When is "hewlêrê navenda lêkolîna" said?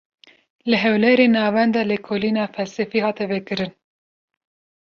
0.83-2.45